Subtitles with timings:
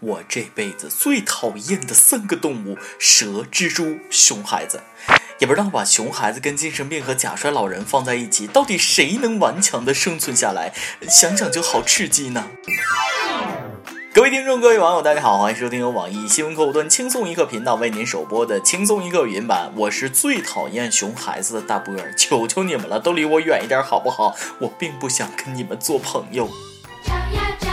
[0.00, 4.80] 我这辈子最讨厌的三个动物：蛇、蜘蛛、熊孩子。
[5.38, 10.72] 也不知道把熊孩子跟精神病和假摔老人放在一起，到底谁能顽强的生存下来？
[11.08, 12.46] 想想就好刺激呢。
[14.14, 19.70] 各位听众，各位网友，大家好，欢迎收听由网易新闻客户端轻松一刻频道为您首播的轻松一刻语音版。
[19.76, 24.34] 我是最讨厌熊孩子的大波儿，求求你们了，都离我远一点好不好？
[24.60, 26.48] 我并不想跟你们做朋友。
[27.04, 27.69] 找呀找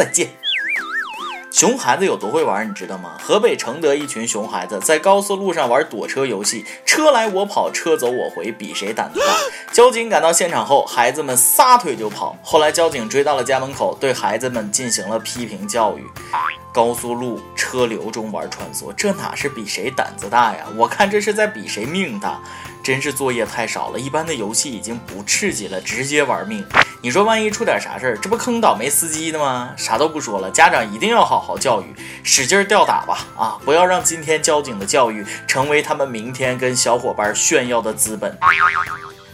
[0.00, 0.30] 再见。
[1.52, 3.18] 熊孩子有多会玩，你知道吗？
[3.22, 9.26] 河北承德一群熊孩子在高速路上玩躲车游戏，车来我跑，车走我回，比谁胆子大。
[9.70, 12.34] 交警赶到现场后，孩子们撒腿就跑。
[12.42, 16.06] 后来交警追到了家门口，对孩子们进行了批评教育。
[16.72, 20.64] 高速路车流中玩穿梭，这哪是比谁胆子大呀？
[20.76, 22.40] 我看这是在比谁命大。
[22.82, 26.64] 真是作业太少了，一般的游戏已经不刺激了，直接玩命。
[27.02, 29.70] 你说万一出点啥事儿，这不坑倒霉司机的吗？
[29.76, 33.26] 啥都不说了，家长一定要好好教育，使劲吊打吧！
[33.36, 38.36] 啊，不要让今天交警的教育成为他们明天跟小伙伴炫耀的资本。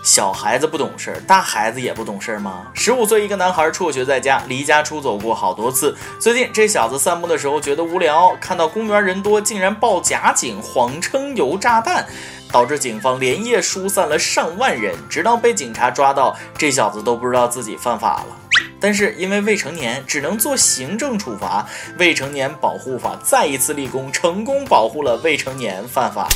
[0.06, 2.68] 小孩子不懂事儿，大孩子也不懂事儿吗？
[2.74, 5.96] 十五岁一个男孩辍学在家，离家出走过好多次。
[6.20, 12.06] 最近这小子散步的时候觉得无聊，看到公园人多，竟然报假警，谎称有炸弹，
[12.52, 18.38] 导致警方连夜疏散了上万人，直到被警察抓到，这小子都不知道自己犯法了。
[18.78, 21.66] 但是因为未成年，只能做行政处罚。
[21.98, 26.28] 未成年保护法再一次立功，成功保护了未成年犯法。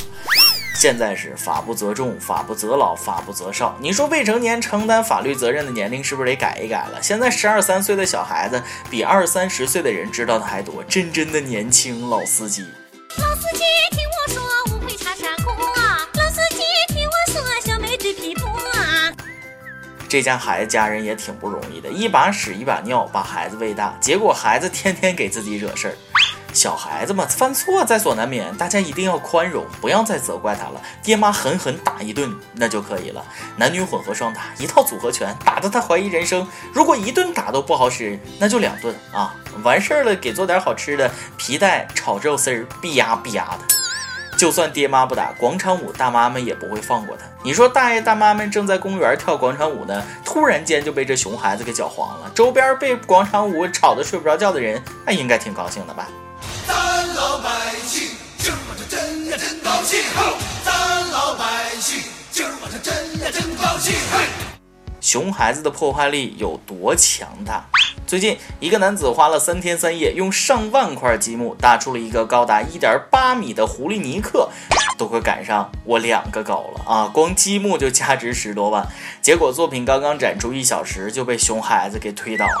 [0.73, 3.77] 现在是法不责众，法不责老，法不责少。
[3.79, 6.99] 你说未成年承担法律责任的年龄是不是得改一改了？
[7.03, 12.65] 现在十二三岁的小孩子比二三十岁的人知道的还多，真真的年轻老司机。
[13.19, 15.99] 老司机，听我说，乌龟茶山坡啊！
[16.15, 19.13] 老司机，听我说，小妹追皮薄啊！
[20.09, 25.95] 这家孩子家人也挺不容易的，一把屎一把尿把孩子喂大，结果孩子天天给自己惹事儿。
[26.53, 30.81] 小孩子嘛，犯错在所难免，大家一定要宽容，不要再责怪他了。
[31.01, 33.23] 爹妈狠狠打一顿那就可以了，
[33.57, 36.47] 男女混合双打，一套组合拳，打得他怀疑人生。
[36.73, 39.35] 如果一顿打都不好使，那就两顿啊！
[39.63, 43.59] 完事儿了，给做点好吃的，皮带炒肉丝儿，必压必压的。
[44.37, 47.25] 就算爹妈不打，广场舞大妈们也不会放过他。
[47.43, 56.07] 你说大爷大妈们正在公园跳广场舞呢，突然间就被这熊孩子给搅黄了，周边被广场舞吵得睡不着觉的人，那应该挺高兴的吧？
[56.67, 57.49] 咱老百
[57.85, 64.25] 姓今儿晚上真呀真高兴，吼咱老百姓今儿晚上真呀真高兴，嘿。
[64.99, 67.65] 熊孩子的破坏力有多强大？
[68.05, 74.49] 最近，一个男子花了三天三夜，用上万块积木搭出了一个高达一点八米的狐狸尼克，
[74.97, 77.07] 都快赶上我两个高了啊！
[77.07, 78.87] 光积木就价值十多万，
[79.21, 82.51] 结果作品刚刚展出一小时就被熊孩子给推倒了。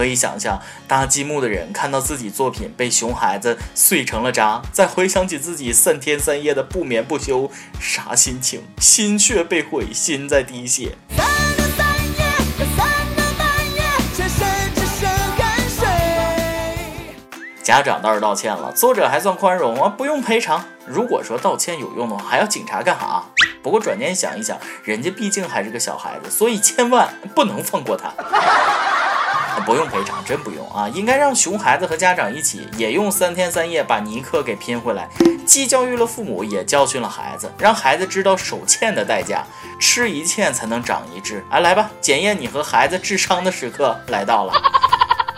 [0.00, 8.62] 你可以想象，搭积木的人看到自己作品被熊孩子碎成了渣，再回想起自己三天三夜的不眠不休，啥心情？
[8.78, 10.96] 心血被毁，心在滴血。
[17.62, 20.64] 家长倒是道歉了，作者还算宽容啊，不用赔偿。
[20.86, 23.22] 如果说道歉有用的话，还要警察干啥？
[23.62, 28.10] 不过转念想一想，人家毕竟还是个小孩子，所以千万不能放过他。
[29.64, 30.88] 不用赔偿，真不用啊！
[30.88, 35.08] 应该让熊孩子和家长一起，也用三天三夜把尼克给拼回来，
[35.46, 39.44] 既教育了父母，也教训了孩子，让孩子知道手欠的代价，
[39.78, 41.44] 吃一堑才能长一智。
[41.50, 44.52] 啊， 来吧，检验你和孩子智商的时刻来到了。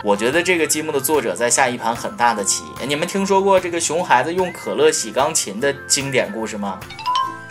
[0.03, 2.63] 我觉得这个积木的作者在下一盘很大的棋。
[2.85, 6.77] 你们听说过这个熊孩子用可乐洗钢琴的经典故事吗？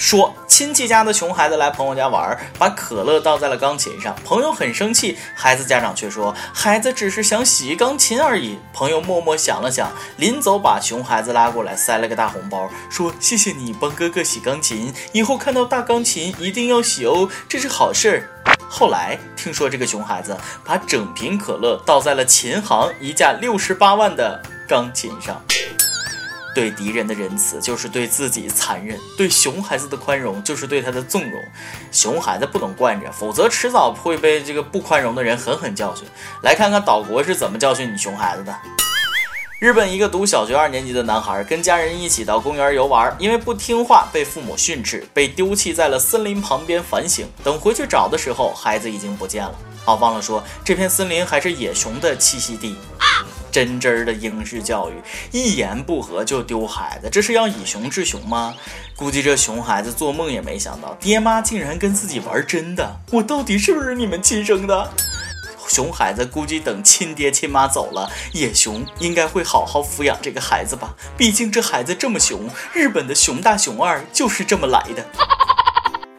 [0.02, 8.58] 说亲戚家的熊孩子来朋友家玩，把可乐倒在了钢琴上，朋友很生气，孩子家长却说孩子只是想洗钢琴而已。
[8.72, 18.28] 朋友默默想了想，临走把熊孩子拉过来，塞了个大红包，说谢谢你帮哥哥洗钢琴，以后看到大钢琴一定要洗哦，这是好事儿。
[18.68, 25.40] 后来听说这个熊孩子把整瓶可乐倒在了琴行一架六十八万的钢琴上。
[26.54, 31.42] 对敌人的仁慈就是对自己残忍，对熊孩子的宽容就是对他的纵容。
[31.90, 36.06] 熊孩子不能惯着，否则迟早会被这个不宽容的人狠狠教训。
[36.42, 38.54] 来看看岛国是怎么教训你熊孩子的。
[39.58, 47.28] 日本一个读小学二年级的男孩跟家人一起到公园游玩，因为不听话被父母训斥，被丢弃在了森林旁边反省。
[47.44, 49.54] 等回去找的时候，孩子已经不见了。
[49.84, 52.74] 啊，忘了说，这片森林还是野熊的栖息地。
[53.52, 54.94] 真真儿的英式教育，
[55.30, 58.54] 一言不合就丢孩子，这是要以熊治熊吗？
[58.96, 64.90] 估计这熊孩子做梦也没想到，爹妈竟然跟自己玩真的，我到底是不是你们亲生的？
[65.68, 70.94] 熊孩子估计等亲爹亲妈走了，野熊应该会好好抚养这个孩子吧。
[71.16, 75.06] 毕竟这孩子这么熊，日本的熊大熊二就是这么来的。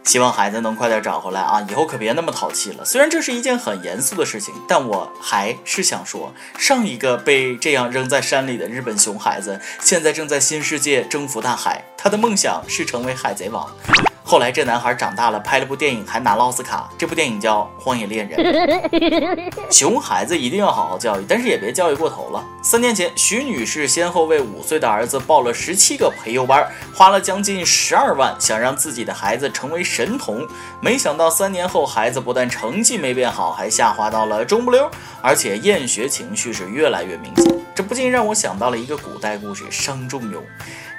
[0.04, 1.66] 希望孩子能快点找回来啊！
[1.70, 2.86] 以后可别那么淘气了。
[2.86, 13.68] 虽然这是一件很严肃的事情，但我还是想说，上一个被这样扔在山里的日本熊孩子，现在正在新世界征服大海，他的梦想是成为海贼王。
[14.33, 16.89] 后来这男孩长大了，拍了部电影，还拿了奥斯卡。
[16.97, 18.39] 这部电影叫《荒野猎人》。
[19.69, 22.44] 熊孩子一定要好好教育，但是也别教育过头了。
[22.63, 30.47] 三年前，徐女士先后为五岁的儿子报了十七个培优班，花了将近十二万，想让自己的孩子成为神童。
[30.81, 34.89] 没想到三年后，孩子不但成绩没变好，还下滑到了中不溜，
[35.21, 37.56] 而且厌学情绪是越来越明显。
[37.75, 40.42] 这不禁让我想到了一个古代故事《伤仲永》。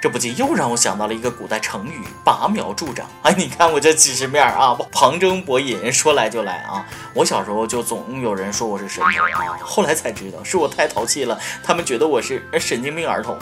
[0.01, 3.07] 这不禁又让我想到了一个古代成语“拔苗助长”。
[3.23, 6.85] 哎，你看我这知识面啊，旁征博引，说来就来啊！
[7.13, 13.37] 我小时候就总有人说我是神童啊，后来才知道是我太淘气了，他们觉得我是神经病儿童。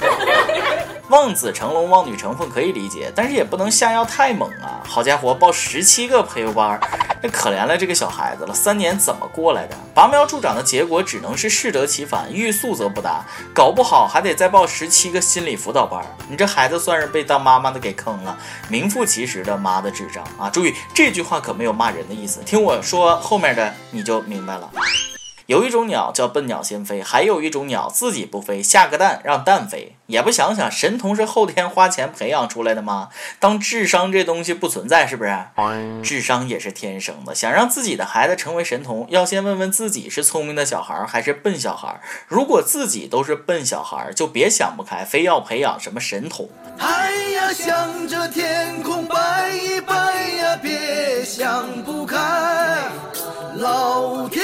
[1.10, 4.80] 望子成龙、望女成凤可以理解，但是也不能下药太猛啊！
[4.88, 6.80] 好家伙，报十七个培优班，
[7.24, 9.76] 那可怜了这个小孩子了，三年怎么过来的？
[9.96, 13.24] 拔苗助长的结果只能是适得其反，欲速则不达，
[13.56, 16.06] 搞不好还得再报十七个心理辅导班。
[16.28, 18.38] 你这孩子算是被当妈妈的给坑了，
[18.68, 20.50] 名副其实的妈的智障啊！
[20.50, 24.70] 注意这句话可没有骂人的意思，听我说后面的你就明白了。
[25.48, 29.96] 有一种鸟叫笨鸟先飞，还有一种鸟自己不飞，下个蛋让蛋飞。
[30.08, 33.10] 也不想想，神童是后天花钱培养出来的吗？
[33.40, 35.34] 当智商这东西不存在，是不是？
[36.04, 37.34] 智商也是天生的。
[37.34, 42.00] 想让自己的孩子成为神童，要先问问自己是聪明的小孩还是笨小孩。
[42.28, 46.50] 如果自己都是笨小孩，就别想不开，非要培养什么神童。
[46.78, 52.18] 哎呀，向着天空拜一拜呀，别想不开，
[53.56, 54.44] 老天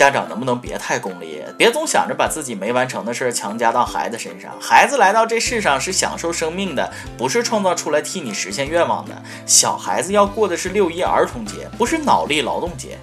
[0.00, 4.50] 家长能不能别太功利，别总想着把自己没完成的事儿强加到孩子身上。
[4.58, 9.22] 孩子来到这世上是享受生命的，不是创造出来替你实现愿望的。
[9.44, 12.98] 小孩子要过的是六一儿童节，不是脑力劳动节。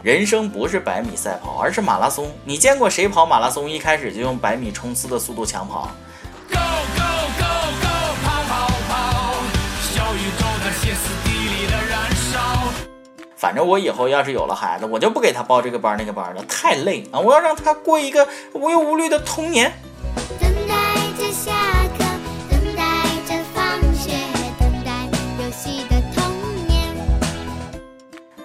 [0.00, 2.32] 人生不是百米赛跑，而是马拉松。
[2.44, 5.90] 你见过谁跑马拉松一开始就用百米冲刺的速度抢跑
[6.48, 7.02] ？Go go
[7.36, 7.50] go
[7.80, 9.34] go，跑跑跑，
[9.92, 11.27] 小宇宙在歇斯底。
[13.38, 17.20] 反正我以后要是有了孩子，我就不给他报这个班那个班儿了，太累啊！
[17.20, 19.72] 我要让他过一个无忧无虑的童年。
[20.40, 21.52] 等待着下
[21.96, 22.04] 课，
[22.50, 24.10] 等待着放学，
[24.58, 25.06] 等待
[25.40, 26.92] 游戏的童年。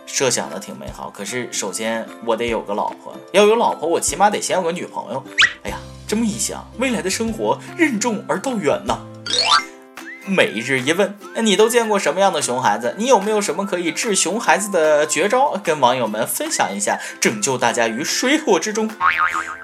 [0.06, 5.24] 设想的挺美好，可是首先我得有个老婆，要有老婆，我起码得先有个女朋友。
[5.64, 9.00] 哎呀，这么一想，未来的生活任重而道远呐。
[10.26, 12.96] 每日一问，你都见过什么样的熊孩子？
[12.98, 15.60] 你有没有什么可以治熊孩子的绝招？
[15.62, 18.90] 跟网友们分享一下，拯救大家于水火之中。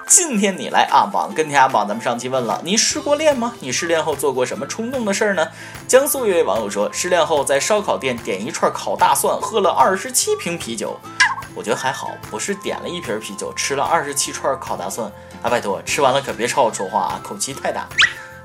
[0.06, 3.54] 今天你来啊，网跟天涯网，咱们上期问了，你失过恋吗？
[3.60, 5.48] 你失恋后做过什么冲动的事儿呢？
[5.88, 10.98] 江苏一位网友说，失恋后在烧烤店点一串烤大蒜，喝了二十七瓶啤酒。
[11.54, 15.10] 我觉得还好，不是点了一瓶啤酒，吃了二十七串烤大蒜
[15.42, 15.48] 啊！
[15.48, 17.88] 拜托，吃完了可别朝我说话啊，口气太大。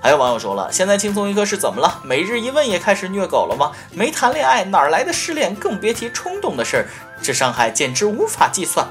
[0.06, 2.00] 还有网友说了，现在轻松一刻是怎么了？
[2.04, 3.72] 每日一问也开始虐狗了吗？
[3.92, 5.56] 没谈恋爱哪来的失恋？
[5.56, 6.86] 更别提冲动的事儿，
[7.24, 8.86] 这伤害简直无法计算。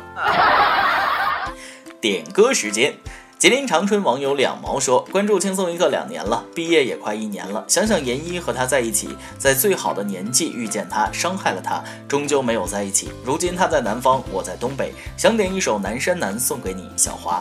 [2.03, 2.97] 点歌时间。
[3.39, 7.65] 吉林长春网友两毛说：“关注轻松一刻两年了，毕业也快一年了。
[7.69, 13.13] 想想研一和他在一起，在最好的年纪遇见他，伤害了他，终究没有在一起。
[13.23, 17.41] 如今他在南方，我在东北，想点一首《南山南》送给你，小华。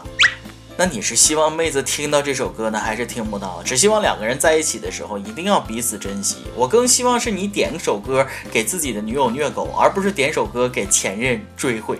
[0.76, 3.62] 那你是希望妹子听到这首歌呢，还是听不到？
[3.64, 6.38] 只希望两个人在一起的时候一定要彼此珍惜。
[6.56, 12.00] 我更希望是你点首歌给自己的女友虐狗，而不是点首歌给前任追悔。”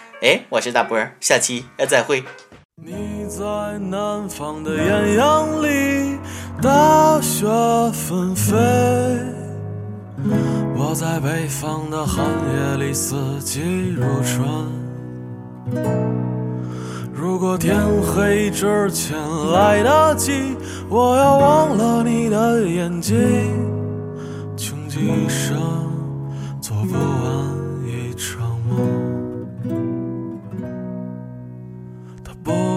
[0.21, 2.23] 哎，我是大波儿，下期要再会。
[2.75, 3.43] 你在
[3.79, 6.19] 南方的艳阳里，
[6.61, 7.47] 大雪
[7.91, 8.55] 纷飞；
[10.77, 14.45] 我在北方的寒夜里，四季如春。
[17.11, 19.17] 如果天黑之前
[19.51, 20.55] 来得及，
[20.87, 23.17] 我要忘了你的眼睛，
[24.55, 25.57] 穷极一生
[26.61, 27.30] 做不完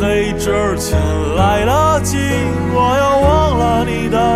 [0.00, 0.98] 黑之前
[1.36, 2.18] 来得及，
[2.74, 4.33] 我要忘了你的，